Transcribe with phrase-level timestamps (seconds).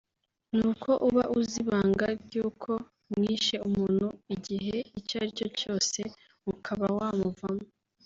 [0.55, 2.71] ni uko uba uzi ibanga ry’uko
[3.13, 5.99] mwishe umuntu igihe icyo ari cyo cyose
[6.51, 7.65] ukaba wamuvamo